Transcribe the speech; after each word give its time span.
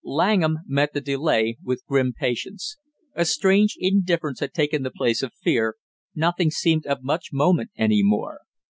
Langham 0.03 0.61
met 0.65 0.93
the 0.93 0.99
delay 1.01 1.59
with 1.61 1.85
grim 1.85 2.11
patience. 2.11 2.77
A 3.13 3.23
strange 3.23 3.75
indifference 3.77 4.39
had 4.39 4.51
taken 4.51 4.81
the 4.81 4.89
place 4.89 5.21
of 5.21 5.31
fear, 5.31 5.75
nothing 6.15 6.49
seemed 6.49 6.87
of 6.87 7.03
much 7.03 7.29
moment 7.31 7.69
any 7.75 8.01
more. 8.01 8.39